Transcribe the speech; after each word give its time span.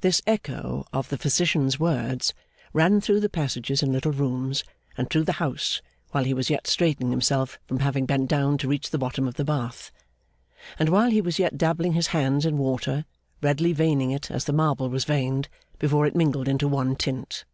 This 0.00 0.22
echo 0.26 0.86
of 0.90 1.10
the 1.10 1.18
physician's 1.18 1.78
words 1.78 2.32
ran 2.72 2.98
through 2.98 3.20
the 3.20 3.28
passages 3.28 3.82
and 3.82 3.92
little 3.92 4.10
rooms, 4.10 4.64
and 4.96 5.10
through 5.10 5.24
the 5.24 5.32
house 5.34 5.82
while 6.12 6.24
he 6.24 6.32
was 6.32 6.48
yet 6.48 6.66
straightening 6.66 7.10
himself 7.10 7.58
from 7.66 7.80
having 7.80 8.06
bent 8.06 8.26
down 8.30 8.56
to 8.56 8.68
reach 8.68 8.86
to 8.86 8.92
the 8.92 8.96
bottom 8.96 9.28
of 9.28 9.34
the 9.34 9.44
bath, 9.44 9.92
and 10.78 10.88
while 10.88 11.10
he 11.10 11.20
was 11.20 11.38
yet 11.38 11.58
dabbling 11.58 11.92
his 11.92 12.06
hands 12.06 12.46
in 12.46 12.56
water; 12.56 13.04
redly 13.42 13.74
veining 13.74 14.10
it 14.12 14.30
as 14.30 14.46
the 14.46 14.54
marble 14.54 14.88
was 14.88 15.04
veined, 15.04 15.50
before 15.78 16.06
it 16.06 16.16
mingled 16.16 16.48
into 16.48 16.66
one 16.66 16.96
tint. 16.96 17.44